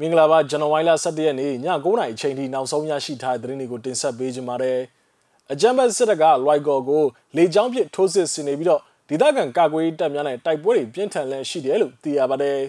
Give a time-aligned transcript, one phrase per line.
[0.00, 4.80] မင်္ဂလာပါဇန်နဝါရီလ17ရက်နေ့ည9:00နာရီအချိန်ထိနောက်ဆုံးရရှိထားတဲ့သတင်းတွေကိုတင်ဆက်ပေးကြပါမယ်။
[5.52, 7.04] အကြမ်းဖက်စစ်တပ်ကလွိုက်ကော်ကို
[7.36, 12.60] လေကြောင်းပစ်ထိုးစစ်ဆင်နေပြီးတော့ဒေသခံကာကွယ်ရေးတပ်များနဲ့တိုက်ပွဲတွေပြင်းထန်လည်ရှိတယ်လို့သိရပါတယ်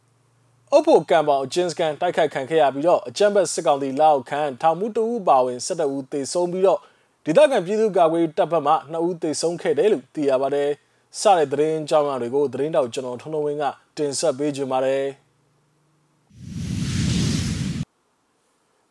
[0.72, 6.80] ။အုပ်ဖို့ကံပေါင်ဂျင်းစကန်တိုက်ခိုက်ခံခဲ့ရပြီးတော့အကြမ်းဖက်စစ်ကောင်စီလက်အောက်ခံထောင်မှုတဦးပါဝင်12ဦးသေဆုံးပြီးတော့
[7.24, 10.70] ဒေသခံပြည်သူကာကွယ်ရေးတပ်ဘက်မှ2ဦးသေဆုံးခဲ့တယ်လို့သိရပါတယ်။
[11.20, 13.64] စတဲ့သတင်းကြောင်းများတွေကိုသတင်းတောက်ကျွန်တော်ထုံးထုံးဝင်းက
[13.96, 15.06] တင်ဆက်ပေးကြပါမယ်။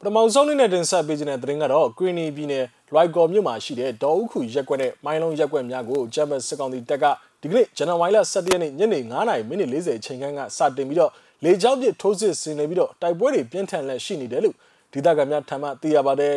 [0.04, 7.06] ပထမဆုံးနေ့နဲ့တင်ဆက်ပေးခြင်းတဲ့သတင်းကတော့ Green ပြည်နယ် Lycor မြို့မှာရှိတဲ့ဒေါ်ဥခုရက်ကွက်နဲ့မိုင်းလုံးရက်ကွက်များကိုဂျမတ်စစ်ကောင်စီတပ်က
[7.42, 11.12] ဒီကနေ့ဇန်နဝါရီလ17ရက်နေ့ညနေ9:40မိနစ်40ချိန်ခန့်ကစတင်ပြီးတော့
[11.44, 14.56] လေကြောင်းပစ်ထိုးစစ်ဆင်နေပြီးတော့တိုက်ပွဲတွေပြင်းထန်လက်ရှိနေတယ်လို့
[14.94, 16.36] ဒေသခံများထံမှသိရပါတယ်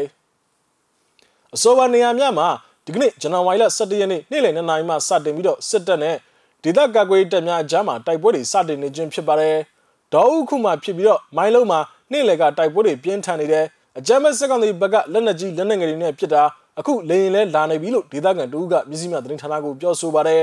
[1.54, 2.48] ။အဆိုပါနေရာများမှာ
[2.84, 6.16] ဒီကနေ့ဇန်နဝါရီလ17ရက်နေ့နေ့လယ်2နာရီမှစတင်ပြီးတော့စစ်တပ်နဲ့
[6.62, 9.56] ဒေသကာကွယ်တပ်များအကြားမှာတိုက်ပွဲတွေစတင်နေခြင်းဖြစ်ပါတယ်။
[10.12, 11.80] ဒေါ်ဥခုမှာဖြစ်ပြီးတော့မိုင်းလုံးမှာ
[12.12, 13.64] နေ့လယ်ကတိုက်ပွဲတွေပြင်းထန်နေတယ်
[13.98, 16.42] အကြမ်းမဲ့စစ်ကောင်စီဘက်ကလက်နက်ကြီးလက်နက်ငယ်တွေနဲ့ပစ်တာ
[16.78, 20.42] အခုလေရင်လဲလာနေပြီလို့ဒေသခံတူကမြစည်းမြသတင်းဌာနကိုပြောဆိုပါတယ်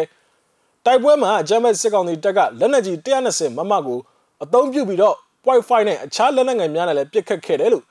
[0.85, 3.99] တိုက်ပွဲမှာအကြမ်းမဲ့စစ်ကောင်စီတပ်ကလက်နက်ကြီး120မမကို
[4.43, 7.83] အသုံးပြုပြီးတော့ point 5နဲ့အခြားလက်နက်ငယ်များနဲ့လည်းပစ်ခတ်ခဲ့တယ်လို့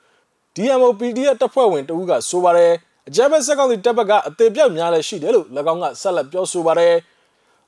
[0.55, 2.71] DMO PDF တပ်ဖွဲ့ဝင်တူကဆိုပါတယ်
[3.07, 6.93] အကြမ်းမဲ့စစ်ကောင်စီတပ်ဘက်ကအသေးပြောက်များလည်းရှိတယ်လို့၎င်းကဆက်လက်ပြောဆိုပါတယ်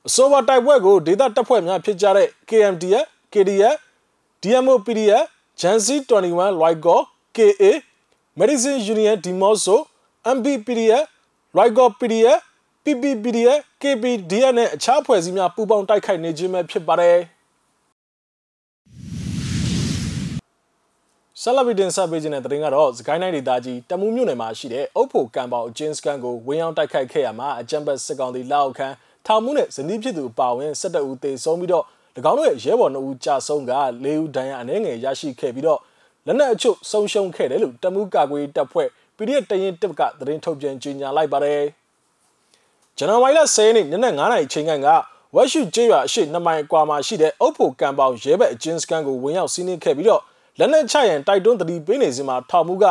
[0.06, 3.76] အဆိုပါတိုက်ပွဲကိုဒေသတပ်ဖွဲ့များဖြစ်ကြတဲ့ KMDF, KDF,
[4.42, 5.26] DMO PDF,
[5.56, 7.82] Jansi 21 Loigo, KA
[8.36, 9.86] Medicine Union Dimoso
[10.22, 11.06] MBPDF
[11.54, 12.42] Loigo PDF
[12.84, 17.18] PPPDF KPDF နဲ့အခြားဖွဲ့စည်းများပူးပေါင်းတိုက်ခိုက်နေခြင်းပဲဖြစ်ပါတယ်
[21.42, 28.88] ဆလဗီဒင်ဆက်ပေးခြင်းတဲ့တရင်ကတော့စကိုင်းတိုင်းဒေသကြီးတမူးမြို့နယ်မှာရှိတဲ့အုပ်ဖို့ကံပေါအချင်းစကန်ကိုဝင်းအောင်တိုက်ခိုက်ခဲ့ရမှာအကြံဘတ်စစ်ကောင်စီလက်အောက်ခံ
[29.26, 31.84] ထောင်မှုနဲ့ဇနီးဖြစ်သူပါဝင်12ဦးသေဆုံးပြီးတော့၎
[32.30, 33.72] င်းတို့ရဲ့ရဲဘော်2ဦးကြာဆုံးက
[34.04, 35.80] 4ဦးဒဏ်ရာအနည်းငယ်ရရှိခဲ့ပြီးတော့
[36.26, 41.62] လက်နက်အချို့ဆုံးရှုံးခဲ့တယ်လို့တမူးကာကွယ်တပ်ဖွဲ့ PDF တရင်တစ်ကသတင်းထုတ်ပြန်ကြေညာလိုက်ပါတယ်။
[42.96, 44.88] ဇန်နဝါရီလ10ရက်နေ့ညနေ9:00နာရီချိန်က
[45.34, 50.22] ဝက်ရှုကျေးရွာအရှိ2မိုင်ကွာမှာရှိတဲ့အုပ်ဖို့ကံပေါင်ရဲဘက်အချင်းစကန်ကိုဝင်ရောက်စီးနင်းခဲ့ပြီးတော့
[50.58, 52.84] လက်နက်ချရန်တိုက်တွန်းတတိပေးနေစဉ်မှာထောင်မှုက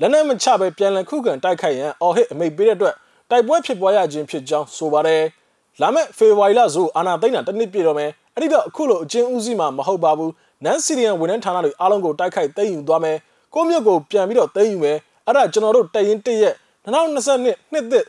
[0.00, 2.94] လက်နက်မချဘဲပြန်လည်ခုခံတိုက်ခိုက်ရန်အော်ဟစ်အမိတ်ပေးတဲ့အတွက်
[3.30, 5.22] တိုက်ပွဲဖြစ်ပွားရခြင်းဖြစ်ကြောင်းဆိုပါတယ်။
[5.80, 10.32] လာမယ့်ဖေဖော်ဝါရီလဆိုအာနာသိန်းတာတစ်နှစ်ပြည့်တော့မယ်။ အဲ့ဒီတော့အခုလိုအချင်းဦးစီးမှာမဟုတ်ပါဘူး
[10.64, 13.16] နန်စီရီယန်ဝန်ထမ်းဌာနတွေအားလုံးကိုတိုက်ခိုက်သိမ်းယူသွားမယ်
[13.54, 16.54] ကိုမြို့ကိုပြန်ပြီးတော့သိမ်းယူမယ်အဲ့ဒါကျွန်တော်တို့တရင်တရက်
[16.84, 18.04] 2022နှစ်သစ်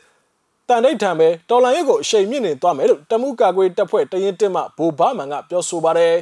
[0.68, 6.14] တန်ဒိတ်ထံပဲတော်လန်ရွက်ကိုအရှိန်မြင့်နေသွားမယ်လို့တမှုကာကွယ်တပ်ဖွဲ့တရင်တက်မှဘိုဘာမန်ကပြောဆိုပါတယ်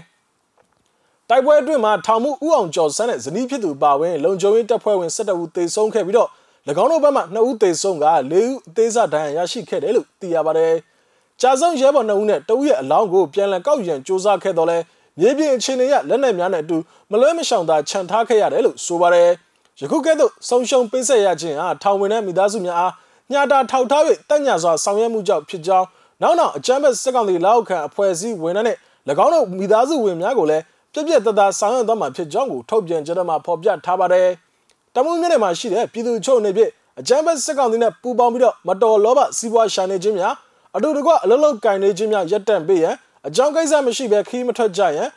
[1.29, 6.29] တိုက်ပွဲအတွင်းမှာထောင်မှုဥအောင်ကျော်စန်းနဲ့ဇနီးဖြစ်သူပါဝင်လုံခြုံရေးတပ်ဖွဲ့ဝင်17ဦးသေဆုံးခဲ့ပြီးတော့၎
[6.83, 10.75] င်းတို့ဘက်မှ2ဦးသေဆုံးက4ဦးအသေးစားဒဏ်ရာရရှိခဲ့တယ်လို့သိရပါတယ်။
[11.41, 14.79] ကြာဆုံးရဲဘော်2ဦးနဲ့တဦးရဲ့အလောင်းကိုပြန်လည်ကောက်ယူရန်စ조사ခဲ့တော့လဲ
[15.19, 16.77] မြေပြင်အခြေအနေရလက်နက်များနဲ့အတူ
[17.11, 19.31] မလွဲမရှောင်သာခြံထားခဲ့ရတယ်လို့ဆိုပါတယ်။
[19.81, 22.93] ယခုကဲ့သို့ဆုံရှုံပေးဆက်ရခြင်းဟာထောင်ဝင်တဲ့မိသားစုများအား
[23.33, 25.87] ညတာထောက်ထား၍တက်ညာစွာဆောင်ရွက်မှုကြောင့်ဖြစ်ကြောင်း
[26.23, 28.77] နောက်နောက်အကြမ်းဖက်စက်ကောင်စီလောက်ခံအဖွဲ့အစည်းဝင်တဲ့၎
[29.25, 30.63] င်းတို့မိသားစုဝင်များကိုလည်း
[30.93, 34.29] ပြည့်ပြည့်တသားဆောင်ရွက်သွားမှာဖြစ်ကြောင်းကိုထုတ်ပြန်ကြတဲ့မှာဖော်ပြထားပါတယ်။
[34.95, 36.71] တမုံမြို့နယ်မှာရှိတဲ့ပြည်သူ့ချုပ်နေဖြင့်
[37.01, 40.35] အကြမ်းဖက်စက်ကောင်စီနဲ့ပူးပေါင်းပြီးတော့မတော်လောဘစီးပွားရှာနေခြင်းများ
[40.77, 42.95] အတူတကွအလုံးလုံးကင်နေခြင်းများရပ်တန့်ပေးရန်
[43.29, 45.09] အကြောင်းကိစ္စမရှိဘဲခီးမထွက်ကြရန်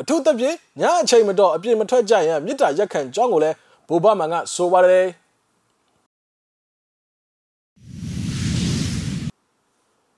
[0.00, 3.56] အထူးသဖြင့်ညအချိန်မတော်အပြစ်မထွက်ကြရန်မြစ်တာရက်ခံကြောင်းကိုလည်း
[3.88, 5.06] ဘိုဘမန်ကဆိုပါတယ်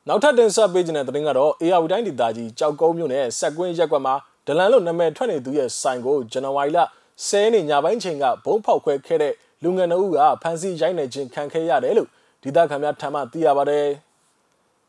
[0.09, 4.15] နောက်ထပ်တင်ဆက်ပေးခြင်းတဲ့သတင်းကတော့ AR တိုင်းဒေသကြီးကြောက်ကုန်းမြို့နယ်စက်ကွင်းရက်ကွက်မှာ
[4.47, 6.79] ဒလန်လို့နာမည်ထွက်နေသူရဲ့ဆိုင်ကိုဇန်နဝါရီလ
[7.23, 12.09] 10ရက်နေ့ညပိုင်းချိန်ကဘုံဖောက်ခွဲခဲ့တဲ့လူငယ်နှုတ်ကဖမ်းဆီးရိုက်နှက်ခြင်းခံခဲ့ရတယ်လို့
[12.43, 13.89] ဒေသခံများထံမှသိရပါတယ်။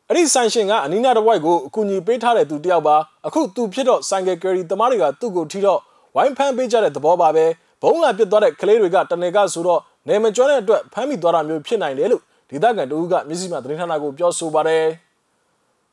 [0.09, 2.95] အဲ့ဒီဆိုင်ရှင်ကအနီးနားတစ်ဝိုက်ကိုအကူအညီပေးထားတဲ့သူတယောက်ပါ
[3.27, 5.79] အခုသူဖြစ်တော့ဆိုင်ကယ်ကယ်ရီသမားတွေကသူ့ကိုထိတော့
[6.16, 7.45] ဝိုင်းဖမ်းပေးကြတဲ့သဘောပါပဲ
[7.81, 14.85] ဘုံလာပစ်သွားတဲ့ကလေးတွေကတနေကဆိုတော့နေမကျွမ်းတဲ့အတွက်ဖမ်းမိသွားတာမျိုးဖြစ်နိုင်တယ်လို့ဒေသခံတူကမျက်စိမှသတင်းဌာနကိုပြောဆိုပါတယ်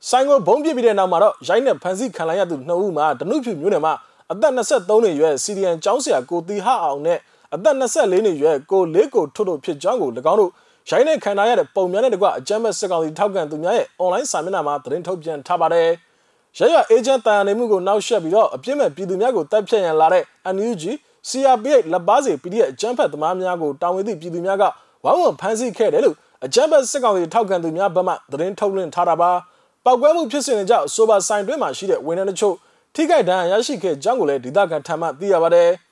[0.09, 3.95] ဆိုင်ကိုဘုံပစ်ပြီးတဲ့နောက်မှာတော့ရိုင်းနဲ့ဖမ်းဆီးခံလိုက်ရသူနှစ်ဦးမှာဒနုဖြူမျိုးနယ်မှာ
[4.33, 7.19] အသက်23နှစ်ရွယ်စီရီယန်ကျောင်းဆရာကိုတီဟအောင်နဲ့
[7.55, 10.51] အသက်24နှစ်ရွယ်ကိုလေးကိုထွတ်တို့ဖြစ်ကြောင်းကို၎င်းတို့
[10.89, 15.89] ရိုင်းနဲ့ခံထားရတဲ့ပုံများနဲ့တကွအကြမ်းမဲ့စစ်ကောင်စီထောက်ကန်သူများရဲ့ online စာမျက်နှာမှာသတင်းထုတ်ပြန်ထားပါတယ်။
[16.59, 20.25] ရရအေဂျင့်တန်နေမှုကိုနောက်ဆက်ပြီးတော့အပြစ်မဲ့ပြည်သူများကိုတပ်ဖြတ်ရန်လာတဲ့
[20.55, 20.85] NUG
[21.29, 24.65] CRPH လက်ပါစီ PDF အကြမ်းဖက်သမားများကိုတာဝန်သိပြည်သူများက
[25.05, 29.31] ဝိုင်းဝန်းဖမ်းဆီးခဲ့တယ်လို့အကြမ်းဖက်စစ်ကောင်စီထောက်ကန်သူများဘက်မှသတင်းထုတ်လွှင့်ထားတာပါ။
[29.85, 32.55] ပောက်ကွဲမှုဖြစ်စဉ်ကြောင့်ဆိုပါဆိုင်တွင်းမှာရှိတဲ့ဝန်ထမ်းတချို့
[32.95, 35.69] ထိခိုက်ဒဏ်ရာရရှိခဲ့ကြောင်းကိုလည်းဒေသခံထံမှသိရပါတယ်။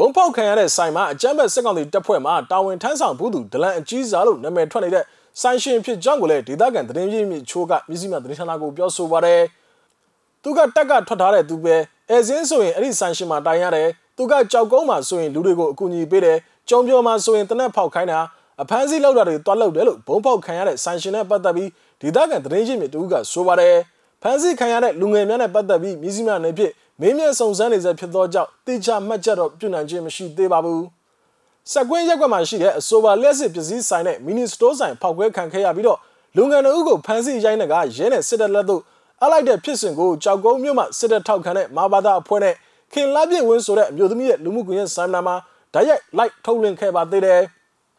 [0.00, 5.04] ဘုံဖောက်ခံရတဲ့ဆိုင်မှာအကြမ်းဖက်စစ်ကောင်စီတပ်ဖွဲ့မှတာဝန်ထမ်းဆောင်ဘူးသူဒလန်အကြီးစားလို့နာမည်ထွက်နေတဲ့
[5.40, 9.42] ဆိုင်ရှင်ဖြစ်ကြောင်းကိုလည်းဒေသခံသတင်းရင်းမြစ်ချိုးကမြစည်းမသတင်းဌာနကိုပြောဆိုပါတယ်။
[10.42, 11.76] သူကတက်ကထွက်ထားတဲ့သူပဲ
[12.10, 18.18] အဲစင်းဆိုရင်အဲ့ဒီဆိုင်ရှင်မှာတိုင်ရတယ်သူကကြောက်ကုန်းမှာဆိုရင်လူတွေကိုအကူအညီပေးတယ်ကြုံပြောမှာဆိုရင်တနက်ဖောက်ခိုင်းတာ
[18.62, 23.76] အဖမ်းဆီးလောက်တာတွေတွားလောက်တယ်လို့ဘုံဖောက်ခံရတဲ့ဆိုင်ရှင်နဲ့ပတ်သက်ပြီးဒေသခံသတင်းရင်းမြစ်တူကဆိုပါတယ်
[24.22, 30.84] ဖမ်းဆီးခံရတဲ့လူငယ်များနဲ့ပတ်သက်ပြီးမြစည်းမနယ်ဖြစ် မင်းမြတ်စုံစမ်းနေစေဖြစ်သောကြောင့်တေချာမှတ်ချက်တော့ပြုနိုင်ခြင်းမရှိသေးပါဘူး
[31.72, 35.98] စက်ကွင်းရက်ကွက်မှာရှိတဲ့အဆိုပါလက်စစ်ပစ္စည်းဆိုင်နဲ့မီနီစတိုးဆိုင်ဖောက်ခွဲခံခဲ့ရပြီးတော့
[36.36, 38.82] လူငယ်တို့ကိုဖမ်းဆီးရိုင်းတဲ့ကရဲနဲ့စစ်တပ်လက်သို့
[39.22, 42.54] အလိုက်တဲ့ဖြစ်စဉ်ကိုကြောက်ကုန်းမြို့မှာစစ်တပ်ထောက်ခံတဲ့မာဘာသာအဖွဲ့နဲ့
[42.92, 45.34] ခင်လာပြည့်ဝင်းဆိုတဲ့အမျိုးသမီးရဲ့လူမှုကွန်ရက်ဆိုင်နာမှာ
[45.74, 47.40] ဓာတ်ရိုက်လိုက်ထုတ်လွှင့်ခဲ့ပါသေးတယ်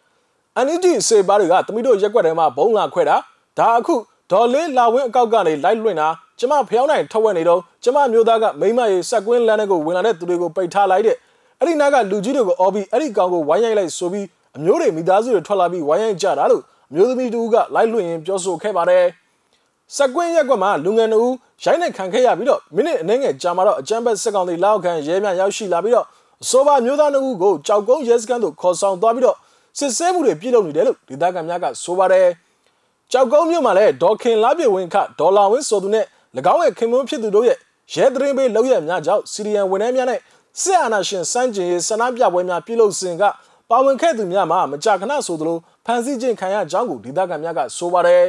[0.65, 3.17] ။NUG စေပါတွေကတမိတို့ရက်ွက်ထဲမှာဘုံလာခွဲတာ
[3.57, 3.95] ဒါအခု
[4.31, 6.09] ဒေါ်လေးလာဝင်းအကောက်ကနေလိုက်လွှင့်တာ
[6.39, 11.15] ကျမဖျောင်းနိုင်ထုတ်ဝက်နေတော့ကျမမျိုးသားကမိမရေစက်ကွင်းလမ်းထဲကိုဝင်လာတဲ့သူတွေကိုပိတ်ထားလိုက်တဲ့
[11.59, 14.25] အဲ့ဒီနားကလူကြီးတွေကိုအော်ပြီးအဲ့ဒီကောင်ကိုဝိုင်းရိုက်လိုက်ဆိုပြီး
[14.57, 19.05] အမျိုးတွေမိသားစုတွေထွက်လာပြီးဝိုင်းရိုက်ကြတာလို့အမျိုးသမီးတူကလိုက်လွှင့်ရင်ပြောဆိုခဲ့ပါတယ်
[19.95, 21.29] စက်ကွင်းရက်ကွက်မှာလူငယ်တို့
[21.63, 26.05] ရိုက်နှက်ခံခဲ့ရပြီးတော့မိနစ်အနည်းငယ်ကြာမှတော့အကြမ်းဖက်စစ်ကောင်စီလောက်ခံရဲများရောက်ရှိလာပြီးတော့
[26.43, 29.37] အဆိုပါမျိုးသားတို့ကိုကြောက်ကုန်းရဲစခန်းသို့ခေါ်ဆောင်သွားပြီးတော့
[29.77, 32.27] စစ်ဆေးမှုတွေပြုလုပ်နေတယ်လို့ဒေသခံများကဆိုပါတယ်
[33.11, 36.05] ကြောက်ကုန်းမြို့မှာလည်းဒေါ်ခင်လာပြည့်ဝင်းခဒေါ်လာဝင်းဆိုသူနဲ့၎
[36.53, 37.57] င်းရဲ့ခင်မွန်းဖြစ်သူတို့ရဲ့
[37.93, 40.19] ရဲတရင်ပေးလောက်ရများကြောင့်စီရီယန်ဝန်ထမ်းများနဲ့
[40.61, 43.23] စစ်အာဏာရှင်စန်းကျင်ရေးဆန္ဒပြပွဲများပြုလုပ်စဉ်က
[43.69, 48.23] ပါဝင်ခဲ့သူများမှာမကြာခဏဆိုသလိုဖမ်းဆီးခြင်းခံရကြောင်းကိုဒေသခံများကဆိုပါတယ်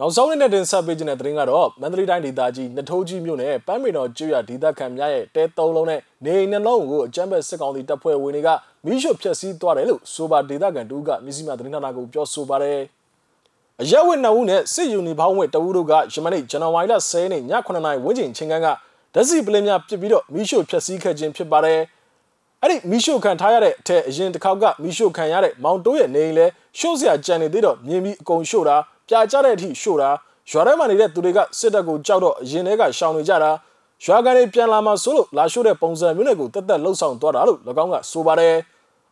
[0.00, 8.48] နောက်ဆုံးနေ့တင်ဆက်ပေးခြင်းတဲ့သတင်းကတော့မန္တလေးတိုင်းဒေသကြီးနထိုးကြီးမြို့နယ်ပန်းမေတော်ကျွရဒေသခံများရဲ့တဲသုံးလုံးနဲ့နေအိမ်နှလုံးကိုအကြမ်းဖက်စစ်ကောင်စီတပ်ဖွဲ့ဝင်တွေက
[8.84, 12.80] မိရှုဖျက်ဆီးသွားတယ်လို့ဆိုပါဒေသခံတူကမြစည်းမသတင်းဌာနကိုပြောဆိုပါတယ်။
[13.82, 18.68] အရက်ဝတ်နှုတ်နဲ့စစ်ယူနီဖောင်းဝတ်တဝူတို့ကယမနေ့ဇန်နဝါရီလ10ရက်နေ့ည9:00နာရီဝန်းကျင်ချင်းကန်းက
[19.14, 21.80] ဓာတ်စီပလင်းများပြစ်ပြီးတော့မိရှုဖျက်ဆီးခဲ့ခြင်းဖြစ်ပါတယ်။
[22.62, 26.46] အဲ့ဒီမိရှုခံထားရတဲ့အထက်အရင်တစ်ခေါက်ကမိရှုခံရတဲ့မောင်တိုးရဲ့နေအိမ်လဲ
[26.78, 28.76] ရှို့စရာကြံနေသေးတော့မြင်ပြီးအကုန်ရှို့တာ
[29.08, 30.10] ပြာကျတဲ့အထိရှို့တာ
[30.50, 33.50] ရွာထဲမှာနေတဲ့သူတွေကစစ်တပ်ကိုကြောက်တော့အရင်ထဲကရှောင်နေကြတာ
[34.04, 38.54] ရွာကနေပြန်လာမှဆိုလို့လာရှို့တဲ့ပုံစံမျိုးနဲ့ကိုတက်တက်လှုပ်ဆောင်သွားတာလို့၎င်းကဆိုပါတယ်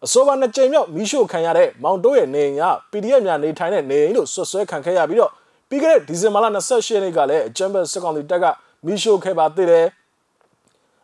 [0.05, 5.33] အဆိုပါနှစ်ကြိမ်မြောက်မီးရှို့ခံရတဲ့မောင်တိုးရဲ့နေအိမ်က PDF များနေထိုင်တဲ့နေအိမ်လို့ဆွဆွဲခံခဲ့ရပြီးတော့
[5.69, 8.45] ပြီးခဲ့တဲ့ဒီဇင်ဘာလ28ရက်နေ့ကလည်းအကြမ်းဖက်စစ်ကောင်စီတပ်က
[8.87, 9.87] မီးရှို့ခဲ့ပါသေးတယ်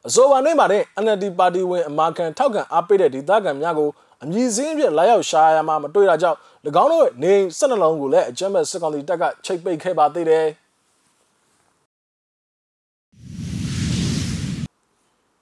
[0.06, 3.88] အဆိုပါနေ့မှာတဲ့ NLD ပါတီဝင်အမာခံထောက်ခံအားပေးတဲ့ဒေသခံများကို
[4.24, 6.38] အမည်စင်းပြလာရောက်ရှာရမှာမတွေ့တာကြောင့်၎
[6.82, 10.46] င်းတို့ရဲ့နေ12လုံးကိုလည်းအကြမ်းမဲ့စစ်ကောင်စီတပ်ကချိတ်ပိတ်ခဲ့ပါသေးတယ်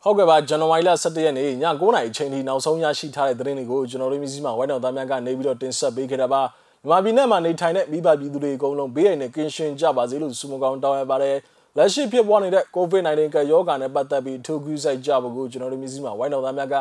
[0.02, 6.42] ဟုတ်ကဲ့ပါဇန်နဝါရီလ17ရက်နေ့ည9:00နာရီချိန်ထိနောက်ဆုံးရရှိထားတဲ့သတင်းတွေကိုကျွန်တော်တို့မျိုးစီမှာဝိုင်းတော်သားများကနေပြီးတော့တင်ဆက်ပေးခဲ့တာပါ
[6.84, 11.36] မြန်မာပြည်နဲ့မှာနေထိုင်တဲ့မိဘပြည်သူတွေအကုန်လုံးဘေးရည်နဲ့ကင်းရှင်းကြပါစေလို့ဆုမကောင်းတောင်းရပါတယ်
[11.76, 16.74] လက်ရှိဖြစ်ပေါ်နေတဲ့ COVID-19 ကရောဂါနဲ့ပတ်သက်ပြီးထိုးကူးဆိုင်ကြဖို့ကိုကျွန်တော်တို့မျိုးစီမှာဝိုင်းတော်သားများက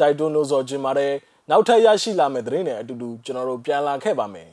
[0.00, 1.12] တိုက်တွန်းလို့ဆိုခြင်းပါတယ်
[1.50, 4.50] နောက်ထပ်ရရှိလာမယ့်သတင်းတွေအတူတူကျွန်တော်တို့ပြန်လာခဲ့ပါမယ်